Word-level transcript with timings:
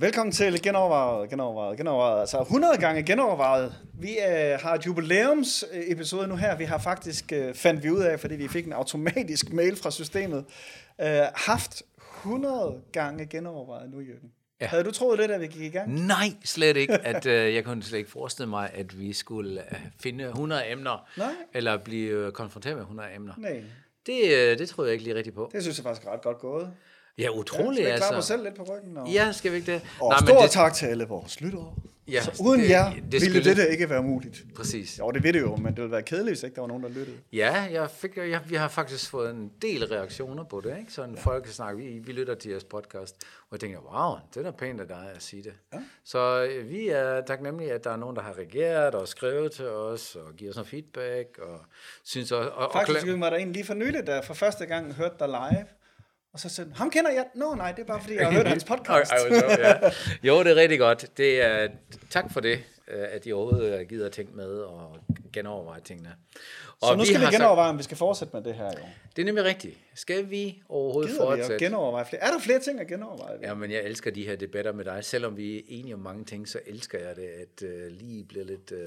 Velkommen 0.00 0.32
til 0.32 0.62
Genovervejet, 0.62 1.30
Genovervejet, 1.30 1.78
Genovervejet. 1.78 2.20
Altså 2.20 2.40
100 2.40 2.76
gange 2.78 3.02
Genovervejet. 3.02 3.74
Vi 4.00 4.10
øh, 4.10 4.58
har 4.60 4.74
et 4.74 4.86
jubilæums 4.86 5.64
øh, 5.72 5.82
episode 5.86 6.28
nu 6.28 6.36
her. 6.36 6.56
Vi 6.56 6.64
har 6.64 6.78
faktisk, 6.78 7.32
øh, 7.32 7.54
fandt 7.54 7.82
vi 7.84 7.90
ud 7.90 8.00
af, 8.00 8.20
fordi 8.20 8.34
vi 8.34 8.48
fik 8.48 8.66
en 8.66 8.72
automatisk 8.72 9.52
mail 9.52 9.76
fra 9.76 9.90
systemet, 9.90 10.44
øh, 11.00 11.06
haft 11.34 11.82
100 12.22 12.80
gange 12.92 13.26
Genovervejet 13.26 13.90
nu, 13.90 14.00
Jørgen. 14.00 14.32
Ja. 14.60 14.66
Havde 14.66 14.84
du 14.84 14.90
troet 14.90 15.18
det, 15.18 15.28
da 15.28 15.36
vi 15.38 15.46
gik 15.46 15.62
i 15.62 15.68
gang? 15.68 16.06
Nej, 16.06 16.26
slet 16.44 16.76
ikke. 16.76 16.92
At, 16.92 17.26
øh, 17.26 17.54
jeg 17.54 17.64
kunne 17.64 17.82
slet 17.82 17.98
ikke 17.98 18.10
forestille 18.10 18.48
mig, 18.50 18.70
at 18.74 18.98
vi 18.98 19.12
skulle 19.12 19.60
øh, 19.60 19.78
finde 20.00 20.24
100 20.24 20.70
emner, 20.72 21.08
Nej. 21.18 21.32
eller 21.54 21.76
blive 21.76 22.10
øh, 22.26 22.32
konfronteret 22.32 22.76
med 22.76 22.82
100 22.82 23.08
emner. 23.14 23.34
Nej, 23.38 23.62
Det, 24.06 24.20
øh, 24.24 24.58
det 24.58 24.68
tror 24.68 24.84
jeg 24.84 24.92
ikke 24.92 25.04
lige 25.04 25.16
rigtigt 25.16 25.34
på. 25.36 25.50
det 25.52 25.62
synes 25.62 25.78
jeg 25.78 25.84
faktisk 25.84 26.06
er 26.06 26.12
ret 26.12 26.22
godt 26.22 26.38
gået. 26.38 26.70
Ja, 27.18 27.22
Ja, 27.22 27.30
utroligt 27.30 27.80
vi 27.80 27.84
mig 27.84 27.92
altså. 27.92 28.20
selv 28.20 28.42
lidt 28.44 28.54
på 28.54 28.62
ryggen? 28.62 28.96
Og, 28.96 29.08
Ja, 29.08 29.32
skal 29.32 29.52
vi 29.52 29.56
ikke 29.56 29.72
det? 29.72 29.82
og 30.00 30.08
Nej, 30.08 30.18
stor 30.26 30.42
det, 30.42 30.50
tak 30.50 30.74
til 30.74 30.86
alle 30.86 31.04
vores 31.04 31.40
lyttere. 31.40 31.74
Ja, 32.08 32.22
så 32.22 32.42
uden 32.44 32.60
det- 32.60 32.70
jer 32.70 32.92
det 33.12 33.20
ville 33.20 33.44
dette 33.44 33.70
ikke 33.70 33.90
være 33.90 34.02
muligt. 34.02 34.44
Præcis. 34.56 34.98
Jo, 34.98 35.10
det 35.10 35.22
ved 35.22 35.32
det 35.32 35.40
jo, 35.40 35.56
men 35.56 35.66
det 35.66 35.76
ville 35.76 35.90
være 35.92 36.02
kedeligt, 36.02 36.30
hvis 36.30 36.42
ikke 36.42 36.54
der 36.54 36.60
var 36.60 36.68
nogen, 36.68 36.82
der 36.82 36.88
lyttede. 36.88 37.16
Ja, 37.32 37.52
jeg 37.72 37.90
fik, 37.90 38.16
jeg, 38.16 38.40
vi 38.46 38.54
har 38.56 38.68
faktisk 38.68 39.10
fået 39.10 39.30
en 39.30 39.50
del 39.62 39.86
reaktioner 39.86 40.44
på 40.44 40.60
det, 40.60 40.78
ikke? 40.78 40.92
Sådan 40.92 41.14
ja. 41.14 41.20
folk 41.20 41.44
kan 41.44 41.52
snakke, 41.52 41.82
vi, 41.84 41.98
vi 41.98 42.12
lytter 42.12 42.34
til 42.34 42.50
jeres 42.50 42.64
podcast, 42.64 43.14
og 43.40 43.46
jeg 43.52 43.60
tænker, 43.60 43.78
wow, 43.94 44.16
det 44.34 44.40
er 44.46 44.50
da 44.50 44.56
pænt 44.56 44.80
af 44.80 44.88
dig 44.88 45.10
at 45.16 45.22
sige 45.22 45.42
det. 45.42 45.52
Ja. 45.72 45.78
Så 46.04 46.44
øh, 46.50 46.70
vi 46.70 46.88
er 46.88 47.20
taknemmelige, 47.20 47.72
at 47.72 47.84
der 47.84 47.90
er 47.90 47.96
nogen, 47.96 48.16
der 48.16 48.22
har 48.22 48.38
reageret 48.38 48.94
og 48.94 49.08
skrevet 49.08 49.52
til 49.52 49.68
os, 49.68 50.16
og 50.16 50.34
giver 50.36 50.50
os 50.50 50.56
noget 50.56 50.68
feedback, 50.68 51.38
og 51.38 51.60
synes 52.04 52.32
også... 52.32 52.50
Og, 52.50 52.66
og, 52.66 52.70
Faktisk 52.72 53.06
og, 53.14 53.20
var 53.20 53.30
der 53.30 53.36
en 53.36 53.52
lige 53.52 53.64
for 53.64 53.74
nylig, 53.74 54.06
der 54.06 54.22
for 54.22 54.34
første 54.34 54.66
gang 54.66 54.94
hørte 54.94 55.14
dig 55.18 55.28
live. 55.28 55.66
Og 56.36 56.40
så 56.40 56.48
sagde 56.48 56.70
han, 56.70 56.76
ham 56.76 56.90
kender 56.90 57.10
jeg. 57.10 57.26
Nå 57.34 57.54
nej, 57.54 57.72
det 57.72 57.82
er 57.82 57.86
bare 57.86 58.00
fordi, 58.00 58.14
jeg 58.14 58.26
har 58.26 58.32
hørt 58.32 58.48
hans 58.54 58.64
podcast. 58.64 59.12
Ej, 59.12 59.18
ej, 59.18 59.38
så, 59.38 59.56
ja. 59.58 59.90
Jo, 60.22 60.42
det 60.42 60.50
er 60.50 60.56
rigtig 60.56 60.78
godt. 60.78 61.16
Det 61.16 61.42
er, 61.42 61.68
tak 62.10 62.32
for 62.32 62.40
det, 62.40 62.58
øh, 62.88 63.04
at 63.10 63.26
I 63.26 63.32
overhovedet 63.32 63.80
øh, 63.80 63.88
gider 63.88 64.06
at 64.06 64.12
tænke 64.12 64.36
med 64.36 64.48
og 64.48 64.96
genoverveje 65.32 65.80
tingene. 65.80 66.14
Og 66.80 66.88
så 66.88 66.96
nu 66.96 67.04
skal 67.04 67.20
vi 67.20 67.24
har 67.24 67.32
genoverveje, 67.32 67.70
om 67.70 67.78
vi 67.78 67.82
skal 67.82 67.96
fortsætte 67.96 68.36
med 68.36 68.44
det 68.44 68.54
her. 68.54 68.64
Jo. 68.64 68.86
Det 69.16 69.22
er 69.22 69.26
nemlig 69.26 69.44
rigtigt. 69.44 69.78
Skal 69.94 70.30
vi 70.30 70.62
overhovedet 70.68 71.10
Gider 71.10 71.26
vi 71.26 71.32
at 71.32 71.38
fortsætte? 71.38 71.64
genoverveje 71.64 72.04
flere? 72.06 72.22
Er 72.22 72.30
der 72.30 72.38
flere 72.38 72.58
ting 72.58 72.80
at 72.80 72.86
genoverveje? 72.86 73.38
Ja, 73.42 73.54
men 73.54 73.70
jeg 73.70 73.82
elsker 73.82 74.10
de 74.10 74.26
her 74.26 74.36
debatter 74.36 74.72
med 74.72 74.84
dig. 74.84 75.04
Selvom 75.04 75.36
vi 75.36 75.58
er 75.58 75.62
enige 75.68 75.94
om 75.94 76.00
mange 76.00 76.24
ting, 76.24 76.48
så 76.48 76.60
elsker 76.66 76.98
jeg 76.98 77.16
det, 77.16 77.28
at 77.28 77.62
uh, 77.62 77.86
lige 77.90 78.24
bliver 78.24 78.44
lidt 78.44 78.72
uh, 78.72 78.78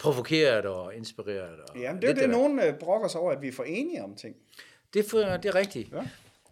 provokeret 0.00 0.64
og 0.64 0.94
inspireret. 0.94 1.60
Og 1.68 1.78
Jamen, 1.78 2.02
det 2.02 2.10
er 2.10 2.14
det, 2.14 2.22
øh, 2.22 2.30
nogen 2.30 2.60
øh, 2.60 2.74
brokker 2.74 3.08
sig 3.08 3.20
over, 3.20 3.32
at 3.32 3.42
vi 3.42 3.48
er 3.48 3.52
for 3.52 3.64
enige 3.64 4.04
om 4.04 4.14
ting. 4.14 4.36
Det 4.94 5.04
er, 5.04 5.08
for, 5.08 5.18
det 5.18 5.44
er 5.44 5.54
rigtigt. 5.54 5.92
Ja. 5.92 6.02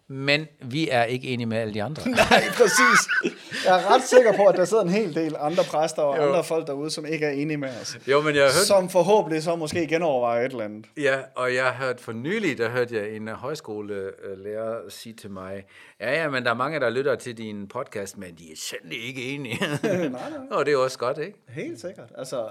Men 0.09 0.47
vi 0.63 0.89
er 0.91 1.05
ikke 1.05 1.29
enige 1.29 1.47
med 1.47 1.59
alle 1.59 1.75
de 1.75 1.83
andre. 1.83 2.11
Nej, 2.11 2.43
præcis. 2.57 3.35
Jeg 3.65 3.81
er 3.81 3.95
ret 3.95 4.03
sikker 4.03 4.33
på, 4.37 4.45
at 4.45 4.57
der 4.57 4.65
sidder 4.65 4.83
en 4.83 4.89
hel 4.89 5.15
del 5.15 5.37
andre 5.39 5.63
præster 5.71 6.03
og 6.03 6.17
Jo. 6.17 6.23
andre 6.23 6.45
folk 6.45 6.67
derude, 6.67 6.91
som 6.91 7.07
ikke 7.07 7.27
er 7.27 7.31
enige 7.31 7.57
med 7.57 7.69
os. 7.83 7.99
jo, 8.09 8.21
men 8.21 8.35
jeg 8.35 8.43
har 8.43 8.51
hørt... 8.51 8.67
Som 8.67 8.89
forhåbentlig 8.89 9.43
så 9.43 9.57
måske 9.57 9.87
genovervejer 9.87 10.45
et 10.45 10.51
eller 10.53 10.65
andet. 10.65 10.87
Ja, 10.97 11.17
og 11.35 11.55
jeg 11.55 11.65
har 11.65 11.85
hørt 11.87 12.01
for 12.01 12.13
nylig, 12.13 12.59
der 12.59 12.69
hørte 12.71 12.95
jeg 12.97 13.11
en 13.17 13.29
øh, 13.29 13.35
højskolelærer 13.35 14.89
sige 14.89 15.13
til 15.13 15.31
mig, 15.31 15.65
ja, 16.01 16.23
ja, 16.23 16.29
men 16.31 16.45
der 16.45 16.51
er 16.51 16.55
mange, 16.55 16.81
der 16.81 16.91
lytter 16.91 17.15
til 17.15 17.39
din 17.39 17.69
podcast, 17.69 18.19
men 18.19 18.35
de 18.39 18.45
er 18.53 18.57
sandelig 18.57 19.09
ikke 19.09 19.23
enige. 19.23 19.59
nej, 19.83 20.09
nej. 20.09 20.21
og 20.59 20.67
det 20.67 20.73
er 20.73 20.77
også 20.79 20.99
godt, 20.99 21.19
ikke? 21.19 21.39
Helt 21.49 21.81
sikkert. 21.81 22.13
Altså, 22.19 22.49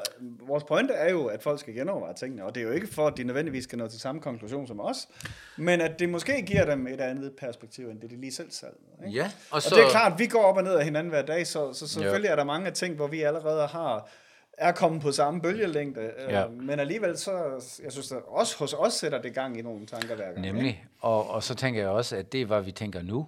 vores 0.47 0.63
pointe 0.63 0.93
er 0.93 1.11
jo, 1.11 1.25
at 1.25 1.43
folk 1.43 1.59
skal 1.59 1.73
genoverveje 1.73 2.13
tingene, 2.13 2.43
og 2.45 2.55
det 2.55 2.63
er 2.63 2.67
jo 2.67 2.71
ikke 2.73 2.87
for, 2.93 3.07
at 3.07 3.17
de 3.17 3.23
nødvendigvis 3.23 3.63
skal 3.63 3.77
nå 3.77 3.87
til 3.87 3.99
samme 3.99 4.21
konklusion 4.21 4.67
som 4.67 4.79
os, 4.79 5.07
men 5.57 5.81
at 5.81 5.99
det 5.99 6.09
måske 6.09 6.41
giver 6.41 6.65
dem 6.65 6.87
et 6.87 7.01
andet 7.01 7.31
perspektiv, 7.45 7.89
end 7.89 8.01
det 8.01 8.09
de 8.09 8.15
lige 8.21 8.31
selv 8.33 8.51
sad. 8.51 8.69
med, 8.99 9.07
Ikke? 9.07 9.19
Ja, 9.19 9.25
og 9.25 9.55
Og 9.55 9.61
så... 9.61 9.75
det 9.75 9.83
er 9.83 9.89
klart, 9.89 10.13
at 10.13 10.19
vi 10.19 10.27
går 10.27 10.43
op 10.43 10.57
og 10.57 10.63
ned 10.63 10.73
af 10.75 10.83
hinanden 10.83 11.09
hver 11.11 11.21
dag, 11.21 11.47
så, 11.47 11.73
så 11.73 11.87
selvfølgelig 11.87 12.29
er 12.29 12.35
der 12.35 12.43
mange 12.43 12.71
ting, 12.71 12.95
hvor 12.95 13.07
vi 13.07 13.21
allerede 13.21 13.67
har 13.67 14.09
er 14.57 14.71
kommet 14.71 15.01
på 15.01 15.11
samme 15.11 15.41
bølgelængde, 15.41 16.01
øh, 16.01 16.31
Ja. 16.31 16.47
men 16.47 16.79
alligevel 16.79 17.17
så, 17.17 17.31
jeg 17.83 17.91
synes, 17.91 18.11
at 18.11 18.17
også 18.27 18.57
hos 18.57 18.73
os 18.73 18.93
sætter 18.93 19.21
det 19.21 19.33
gang 19.33 19.57
i 19.57 19.61
nogle 19.61 19.85
tanker 19.85 20.15
hver 20.15 20.25
gang. 20.25 20.37
ikke? 20.45 20.51
Nemlig. 20.57 20.85
Og, 21.01 21.29
og 21.29 21.43
så 21.43 21.55
tænker 21.55 21.81
jeg 21.81 21.89
også, 21.89 22.15
at 22.15 22.31
det 22.31 22.41
er, 22.41 22.45
hvad 22.45 22.61
vi 22.61 22.71
tænker 22.71 23.01
nu. 23.01 23.27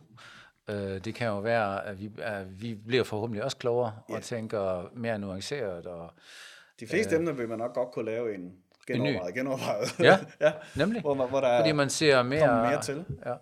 Øh, 0.70 0.78
det 1.06 1.16
kan 1.16 1.28
jo 1.28 1.40
være, 1.40 1.86
at 1.86 2.00
vi, 2.00 2.10
at 2.22 2.62
vi 2.62 2.76
bliver 2.88 3.04
forhåbentlig 3.04 3.44
også 3.44 3.58
klogere 3.58 3.94
og 4.10 4.22
tænker 4.22 4.90
mere 4.96 5.20
nuanceret. 5.20 5.86
Og, 5.86 6.12
De 6.80 6.88
fleste 6.88 7.16
emner 7.16 7.32
vil 7.32 7.50
man 7.50 7.58
nok 7.58 7.74
godt 7.74 7.92
kunne 7.92 8.06
lave 8.06 8.36
en 8.36 8.54
genovervejet, 8.88 9.34
genovervejet. 9.34 10.00
Ja, 10.00 10.18
ja. 10.48 10.52
nemlig. 10.76 11.02
Hvor, 11.02 11.14
man- 11.14 11.30
hvor 11.30 11.42
der 11.42 11.60
fordi 11.60 11.72
man 11.72 11.90
ser 11.90 12.24
mere, 12.24 12.70
mere 12.70 12.82
til. 12.82 13.06
Ja. 13.26 13.34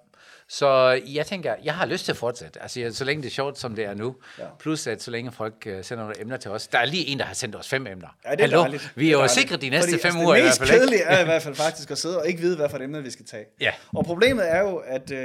Så 0.50 1.01
jeg 1.07 1.25
tænker, 1.25 1.56
jeg 1.63 1.73
har 1.73 1.85
lyst 1.85 2.06
til 2.06 2.11
at 2.11 2.17
fortsætte. 2.17 2.61
Altså, 2.61 2.88
så 2.91 3.03
længe 3.03 3.23
det 3.23 3.29
er 3.29 3.33
sjovt, 3.33 3.59
som 3.59 3.75
det 3.75 3.85
er 3.85 3.94
nu. 3.94 4.16
Ja. 4.39 4.44
Plus, 4.59 4.88
at 4.88 5.01
så 5.03 5.11
længe 5.11 5.31
folk 5.31 5.53
uh, 5.66 5.72
sender 5.81 6.03
nogle 6.03 6.22
emner 6.22 6.38
til 6.38 6.51
os. 6.51 6.67
Der 6.67 6.78
er 6.79 6.85
lige 6.85 7.07
en, 7.07 7.19
der 7.19 7.25
har 7.25 7.33
sendt 7.33 7.56
os 7.56 7.67
fem 7.69 7.88
emner. 7.88 8.07
Ja, 8.25 8.31
det 8.31 8.39
er 8.39 8.44
Hallo, 8.44 8.59
dejligt. 8.59 8.91
vi 8.95 9.06
Det 9.06 9.13
er 9.13 9.22
jo 9.22 9.28
sikret 9.28 9.61
de 9.61 9.69
næste 9.69 9.89
Fordi, 9.89 10.01
fem 10.01 10.07
altså, 10.07 10.23
uger 10.25 10.35
i 10.35 10.38
Det 10.38 10.44
hvert 10.44 10.59
mest 10.59 10.72
fald. 10.72 10.72
ikke? 10.72 10.79
kedelige 10.79 11.03
er 11.03 11.22
i 11.22 11.25
hvert 11.25 11.41
fald 11.41 11.56
faktisk 11.56 11.91
at 11.91 11.97
sidde 11.97 12.19
og 12.19 12.28
ikke 12.28 12.39
vide, 12.41 12.56
hvad 12.56 12.69
for 12.69 12.78
et 12.78 12.83
emne 12.83 13.03
vi 13.03 13.11
skal 13.11 13.25
tage. 13.25 13.45
Ja. 13.61 13.72
Og 13.94 14.06
problemet 14.06 14.51
er 14.51 14.59
jo, 14.59 14.75
at 14.75 15.11
øh, 15.11 15.17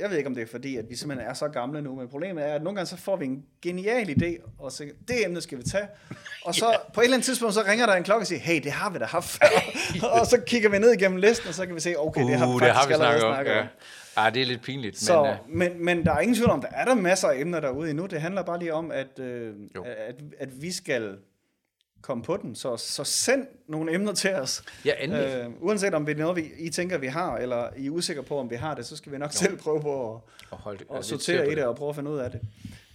jeg 0.00 0.10
ved 0.10 0.16
ikke, 0.16 0.26
om 0.28 0.34
det 0.34 0.42
er 0.42 0.46
fordi, 0.50 0.76
at 0.76 0.84
vi 0.90 0.96
simpelthen 0.96 1.28
er 1.30 1.34
så 1.34 1.48
gamle 1.48 1.82
nu, 1.82 1.94
men 1.94 2.08
problemet 2.08 2.44
er, 2.48 2.54
at 2.54 2.62
nogle 2.62 2.76
gange 2.76 2.88
så 2.88 2.96
får 2.96 3.16
vi 3.16 3.24
en 3.24 3.42
genial 3.62 4.08
idé, 4.10 4.50
og 4.58 4.72
så 4.72 4.84
det 5.08 5.24
emne 5.26 5.40
skal 5.40 5.58
vi 5.58 5.62
tage. 5.62 5.86
Og 6.44 6.54
så 6.54 6.76
på 6.94 7.00
et 7.00 7.04
eller 7.04 7.16
andet 7.16 7.26
tidspunkt, 7.26 7.54
så 7.54 7.62
ringer 7.68 7.86
der 7.86 7.94
en 7.94 8.04
klokke 8.04 8.22
og 8.22 8.26
siger, 8.26 8.40
hey, 8.40 8.60
det 8.62 8.72
har 8.72 8.90
vi 8.90 8.98
da 8.98 9.04
haft 9.04 9.26
før. 9.28 9.46
og 10.20 10.26
så 10.26 10.40
kigger 10.46 10.68
vi 10.68 10.78
ned 10.78 10.92
igennem 10.92 11.18
listen, 11.18 11.48
og 11.48 11.54
så 11.54 11.66
kan 11.66 11.74
vi 11.74 11.80
se, 11.80 11.94
okay, 11.98 12.20
det 12.26 12.34
har 12.34 12.46
vi 12.46 12.52
Uh, 12.52 12.60
faktisk 12.60 12.66
det 12.68 12.74
har 12.74 12.86
vi 12.86 12.92
allerede 12.92 13.34
snakket 13.34 13.52
om. 13.52 13.58
Ja. 13.58 13.66
Ja, 14.24 14.30
det 14.30 14.42
er 14.42 14.46
lidt 14.46 14.62
pinligt. 14.62 14.98
Så, 14.98 15.22
men, 15.22 15.32
uh, 15.32 15.56
men, 15.56 15.84
men 15.84 16.04
der 16.04 16.12
er 16.12 16.20
ingen 16.20 16.34
tvivl 16.34 16.50
om, 16.50 16.60
der 16.60 16.68
er 16.68 16.84
der 16.84 16.94
masser 16.94 17.28
af 17.28 17.40
emner 17.40 17.60
derude 17.60 17.90
endnu. 17.90 18.06
Det 18.06 18.20
handler 18.20 18.42
bare 18.42 18.58
lige 18.58 18.74
om, 18.74 18.90
at, 18.90 19.18
øh, 19.18 19.54
Jo. 19.76 19.82
at, 19.82 20.14
at 20.38 20.62
vi 20.62 20.72
skal 20.72 21.16
komme 22.02 22.24
på 22.24 22.36
den. 22.36 22.54
Så, 22.54 22.76
så 22.76 23.04
send 23.04 23.46
nogle 23.68 23.94
emner 23.94 24.12
til 24.12 24.34
os. 24.34 24.62
Ja, 24.84 24.92
endelig. 25.00 25.24
Øh, 25.26 25.50
uanset 25.60 25.94
om 25.94 26.06
det 26.06 26.14
er 26.14 26.18
noget, 26.18 26.36
vi, 26.36 26.50
I 26.58 26.70
tænker, 26.70 26.98
vi 26.98 27.06
har, 27.06 27.36
eller 27.36 27.68
I 27.76 27.86
er 27.86 27.90
usikre 27.90 28.22
på, 28.22 28.38
om 28.38 28.50
vi 28.50 28.56
har 28.56 28.74
det, 28.74 28.86
så 28.86 28.96
skal 28.96 29.12
vi 29.12 29.18
nok 29.18 29.30
jo. 29.30 29.38
selv 29.38 29.58
prøve 29.58 29.80
på 29.80 30.14
at, 30.14 30.20
og 30.50 30.58
hold, 30.58 30.78
at 30.80 30.96
lidt 30.96 31.06
sortere 31.06 31.52
i 31.52 31.54
det 31.54 31.64
og 31.64 31.76
prøve 31.76 31.88
at 31.88 31.96
finde 31.96 32.10
ud 32.10 32.18
af 32.18 32.30
det. 32.30 32.40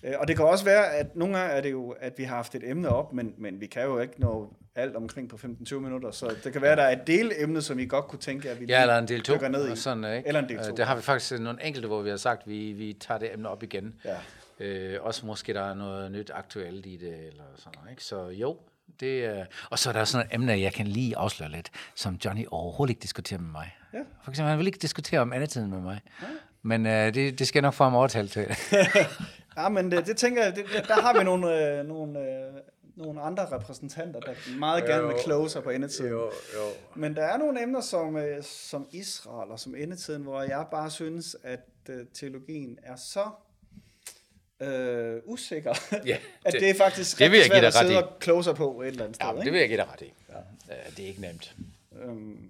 Øh, 0.04 0.14
Og 0.20 0.28
det 0.28 0.36
kan 0.36 0.46
også 0.46 0.66
være, 0.66 0.94
at 0.96 1.16
nogle 1.16 1.38
gange 1.38 1.54
er 1.54 1.62
det 1.62 1.72
jo, 1.72 1.90
at 2.00 2.14
vi 2.18 2.24
har 2.24 2.36
haft 2.36 2.56
et 2.56 2.70
emne 2.70 2.90
op, 2.90 3.14
men, 3.14 3.34
men 3.38 3.62
vi 3.62 3.66
kan 3.68 3.84
jo 3.84 4.00
ikke 4.00 4.14
nå 4.22 4.54
alt 4.76 4.96
omkring 4.96 5.30
på 5.30 5.36
15-20 5.70 5.76
minutter, 5.76 6.12
så 6.12 6.36
det 6.44 6.54
kan 6.54 6.62
være, 6.62 6.72
at 6.72 6.78
der 6.78 6.84
er 6.84 6.92
et 7.02 7.08
delemne, 7.08 7.62
som 7.62 7.80
I 7.80 7.86
godt 7.86 8.08
kunne 8.08 8.20
tænke, 8.20 8.50
at 8.50 8.60
vi 8.60 8.66
Ja, 8.66 8.82
eller 8.82 8.98
en 8.98 9.08
del 9.08 9.22
to. 9.24 9.48
ned 9.48 9.74
i. 9.74 9.76
Sådan, 9.76 10.04
ikke? 10.18 10.28
Eller 10.28 10.40
en 10.42 10.50
del 10.50 10.58
to. 10.58 10.72
Øh, 10.72 10.78
Der 10.78 10.86
har 10.86 10.96
vi 10.96 11.02
faktisk 11.02 11.40
nogle 11.40 11.66
enkelte, 11.66 11.88
hvor 11.88 12.02
vi 12.02 12.10
har 12.10 12.18
sagt, 12.18 12.42
at 12.42 12.50
vi, 12.50 12.72
vi 12.72 12.94
tager 13.00 13.18
det 13.18 13.34
emne 13.34 13.50
op 13.50 13.64
igen. 13.64 13.94
Ja. 14.06 14.16
Øh, 14.60 14.98
også 15.02 15.26
måske 15.26 15.54
der 15.54 15.62
er 15.70 15.74
noget 15.74 16.12
nyt 16.12 16.32
aktuelt 16.34 16.86
i 16.86 16.98
det, 16.98 17.08
eller 17.28 17.44
sådan 17.58 17.72
noget, 17.76 17.92
ikke? 17.92 18.04
Så 18.04 18.28
jo, 18.28 18.58
det 19.00 19.26
er... 19.26 19.46
Og 19.70 19.80
så 19.80 19.90
er 19.90 19.94
der 19.94 20.04
sådan 20.06 20.28
et 20.28 20.36
emne, 20.36 20.52
jeg 20.62 20.74
kan 20.74 20.88
lige 20.88 21.18
afsløre 21.18 21.52
lidt, 21.52 21.70
som 21.96 22.16
Johnny 22.26 22.46
overhovedet 22.52 22.92
ikke 22.92 23.02
diskuterer 23.02 23.40
med 23.40 23.52
mig. 23.52 23.76
Ja. 23.94 24.00
For 24.24 24.32
eksempel, 24.32 24.50
han 24.50 24.58
vil 24.60 24.68
ikke 24.68 24.80
diskutere 24.80 25.20
om 25.20 25.34
andet 25.34 25.70
med 25.70 25.80
mig. 25.82 26.00
Men 26.62 26.86
øh, 26.86 27.14
det, 27.14 27.40
det 27.40 27.48
skal 27.48 27.60
jeg 27.60 27.62
nok 27.62 27.74
få 27.74 27.84
ham 27.84 27.96
overtalt 27.96 28.32
til. 28.32 28.46
Ja, 29.58 29.70
men 29.70 29.92
det, 29.92 30.08
det 30.08 30.18
tænker 30.18 30.44
jeg, 30.44 30.56
det, 30.56 30.66
der 30.88 30.94
har 31.02 31.18
vi 31.18 31.24
nogle, 31.24 31.78
øh, 31.80 31.86
nogle, 31.88 32.20
øh, 32.20 32.54
nogle 32.96 33.22
andre 33.22 33.46
repræsentanter, 33.52 34.20
der 34.20 34.34
meget 34.60 34.84
gerne 34.86 35.08
vil 35.08 35.16
Jo. 35.30 35.48
sig 35.48 35.64
på 35.64 35.70
endetiden. 35.70 36.12
jo. 36.12 36.32
Men 36.96 37.16
der 37.16 37.24
er 37.24 37.38
nogle 37.38 37.64
emner 37.64 37.82
som, 37.82 38.18
øh, 38.18 38.44
som 38.44 38.88
Israel 38.92 39.52
og 39.52 39.60
som 39.60 39.76
endetiden, 39.76 40.24
hvor 40.24 40.42
jeg 40.42 40.66
bare 40.72 40.90
synes, 40.92 41.36
at 41.44 41.60
øh, 41.90 42.06
teologien 42.14 42.80
er 42.84 42.96
så 42.96 43.26
øh, 44.60 45.22
usikker, 45.26 45.74
Ja, 46.06 46.18
at 46.46 46.54
det- 46.54 46.62
det 46.62 46.70
er 46.70 46.76
faktisk 46.76 47.20
det 47.20 47.32
vil 47.32 47.38
jeg 47.40 47.46
give 47.50 47.60
svært 47.60 47.62
dig 47.62 47.68
at 47.68 47.76
ret 47.76 47.88
sidde 47.88 47.94
i. 47.94 48.04
og 48.04 48.20
sig 48.44 48.56
på 48.56 48.82
et 48.82 48.88
eller 48.88 49.04
andet 49.04 49.16
sted. 49.16 49.28
Ja, 49.28 49.42
det 49.44 49.52
vil 49.52 49.60
jeg 49.60 49.68
give 49.70 49.78
dig 49.78 49.88
ret 49.94 50.02
i. 50.02 50.14
Ja. 50.30 50.74
Det 50.98 51.04
er 51.04 51.08
ikke 51.08 51.22
nemt. 51.22 51.56
Øhm, 52.04 52.50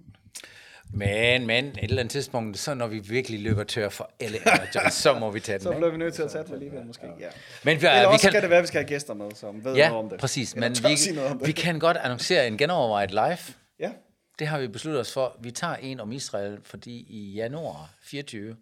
Men, 0.92 1.46
men, 1.46 1.64
et 1.66 1.78
eller 1.82 1.98
andet 1.98 2.10
tidspunkt, 2.12 2.58
så 2.58 2.74
når 2.74 2.86
vi 2.86 2.98
virkelig 2.98 3.40
løber 3.40 3.64
tør 3.64 3.88
for 3.88 4.10
alle 4.20 4.38
Johnny, 4.74 4.90
så 4.90 5.18
må 5.18 5.30
vi 5.30 5.40
tage 5.40 5.58
den. 5.58 5.62
så 5.64 5.72
bliver 5.72 5.90
vi 5.90 5.96
nødt 5.96 6.14
til 6.14 6.22
at 6.22 6.30
tage 6.30 6.44
det 6.44 6.52
alligevel 6.52 6.86
måske. 6.86 7.06
Ja. 7.20 7.28
Men 7.64 7.80
vi, 7.80 7.86
Eller 7.86 8.00
vi 8.00 8.06
også 8.06 8.20
kan, 8.22 8.30
skal 8.30 8.42
det 8.42 8.50
være, 8.50 8.58
at 8.58 8.62
vi 8.62 8.66
skal 8.66 8.80
have 8.80 8.88
gæster 8.88 9.14
med, 9.14 9.30
som 9.34 9.64
ved 9.64 9.74
Ja, 9.74 9.88
noget 9.88 10.04
om 10.04 10.10
det. 10.10 10.20
præcis. 10.20 10.52
Eller 10.52 10.68
Men 10.68 10.76
vi, 10.76 11.14
noget 11.14 11.30
om 11.30 11.38
det. 11.38 11.46
vi 11.46 11.52
kan 11.52 11.78
godt 11.78 11.96
annoncere 11.96 12.46
en 12.46 12.58
genovervejet 12.58 13.10
live. 13.10 13.38
Ja, 13.80 13.90
Det 14.38 14.46
har 14.46 14.58
vi 14.58 14.68
besluttet 14.68 15.00
os 15.00 15.12
for. 15.12 15.36
Vi 15.40 15.50
tager 15.50 15.74
en 15.76 16.00
om 16.00 16.12
Israel, 16.12 16.58
fordi 16.62 17.06
i 17.08 17.32
januar 17.34 17.90
24, 18.02 18.56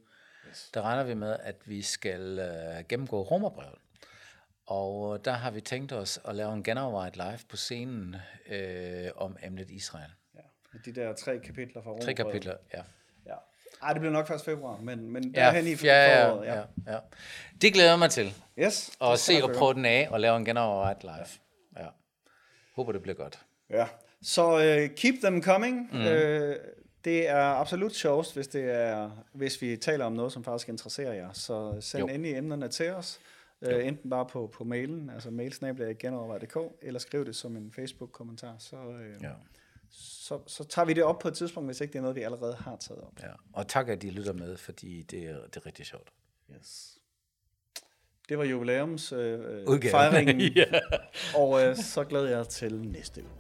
yes. 0.51 0.71
der 0.75 0.83
regner 0.83 1.03
vi 1.05 1.15
med, 1.15 1.37
at 1.43 1.57
vi 1.65 1.83
skal 1.83 2.39
uh, 2.79 2.87
gennemgå 2.89 3.23
romerbrevet. 3.23 3.75
Og 4.67 5.25
der 5.25 5.33
har 5.33 5.51
vi 5.51 5.61
tænkt 5.61 5.93
os 5.93 6.21
at 6.29 6.35
lave 6.35 6.53
en 6.55 6.63
genovervejet 6.63 7.17
live 7.17 7.39
på 7.49 7.57
scenen 7.57 8.17
øh, 8.51 9.09
om 9.17 9.37
emnet 9.43 9.71
Israel. 9.71 10.11
Ja. 10.75 10.79
De 10.91 11.01
der 11.01 11.13
tre 11.13 11.39
kapitler 11.39 11.83
fra 11.83 11.91
Tre 11.91 11.91
Romerbrevet. 11.91 12.17
kapitler, 12.17 12.55
ja. 12.75 12.83
Ja. 13.27 13.35
Ej, 13.83 13.93
det 13.93 14.01
bliver 14.01 14.13
nok 14.13 14.27
først 14.29 14.45
februar, 14.45 14.79
men, 14.81 15.11
men 15.11 15.25
Ja, 15.35 15.41
derhen 15.41 15.67
i 15.67 15.75
ja, 15.85 16.29
foråret. 16.29 16.47
ja, 16.47 16.55
ja, 16.55 16.63
ja. 16.93 16.99
Det 17.63 17.73
glæder 17.73 17.91
jeg 17.91 17.99
mig 17.99 18.11
til. 18.11 18.35
Yes. 18.59 18.91
Og 19.01 19.19
se 19.19 19.33
og 19.43 19.51
prøve 19.57 19.75
den 19.75 19.85
af 19.85 20.09
og 20.11 20.21
lave 20.21 20.37
en 20.37 20.45
genovervejet 20.45 21.03
live. 21.03 21.27
Ja. 21.79 21.87
Håber, 22.77 22.93
det 22.93 23.03
bliver 23.03 23.15
godt. 23.17 23.39
Ja. 23.71 23.87
Så 24.23 24.55
uh, 24.57 24.95
keep 24.97 25.15
them 25.23 25.43
coming. 25.43 25.89
Mm. 25.93 25.99
Uh, 26.01 26.07
det 27.05 27.29
er 27.29 27.37
absolut 27.45 27.95
sjovest, 27.95 28.35
hvis, 28.35 28.49
det 28.49 28.71
er, 28.71 29.25
hvis 29.33 29.63
vi 29.63 29.77
taler 29.77 30.05
om 30.05 30.13
noget, 30.13 30.33
som 30.33 30.45
faktisk 30.45 30.69
interesserer 30.69 31.13
jer. 31.13 31.33
Så 31.33 31.77
send 31.81 32.01
Jo. 32.01 32.07
endelig 32.15 32.37
emnerne 32.37 32.69
til 32.69 32.91
os. 32.91 33.21
Uh, 33.61 33.87
enten 33.87 34.11
bare 34.11 34.27
på, 34.27 34.51
på 34.55 34.65
mailen, 34.65 35.11
altså 35.11 35.31
mailsnabla.genovervej.dk, 35.31 36.57
eller 36.83 37.01
skriv 37.01 37.25
det 37.27 37.37
som 37.37 37.57
en 37.57 37.73
Facebook-kommentar. 37.77 38.55
Så, 38.59 38.77
uh, 38.77 39.23
Ja. 39.23 39.31
Så, 39.93 40.39
så 40.47 40.65
tager 40.65 40.87
vi 40.87 40.93
det 40.93 41.05
op 41.05 41.19
på 41.19 41.29
et 41.29 41.35
tidspunkt, 41.35 41.69
hvis 41.69 41.81
ikke 41.81 41.93
det 41.93 41.99
er 41.99 42.03
noget, 42.03 42.17
vi 42.17 42.23
allerede 42.23 42.55
har 42.55 42.77
taget 42.77 43.01
op. 43.03 43.13
ja. 43.23 43.29
Og 43.53 43.69
tak, 43.69 43.89
at 43.89 44.05
I 44.05 44.11
lytter 44.11 44.33
med, 44.33 44.57
fordi 44.57 45.03
det 45.03 45.25
er, 45.25 45.41
det 45.47 45.57
er 45.57 45.67
rigtig 45.67 45.87
sjovt. 45.87 46.13
Yes. 46.57 46.99
Det 48.29 48.39
var 48.39 48.45
jubilæums 48.45 49.13
øh, 49.13 49.41
Udgave. 49.67 49.91
fejringen, 49.91 50.41
ja. 50.57 50.65
og 51.37 51.63
øh, 51.63 51.77
så 51.77 52.05
glæder 52.05 52.37
jeg 52.37 52.49
til 52.49 52.81
næste 52.85 53.23
uge. 53.23 53.31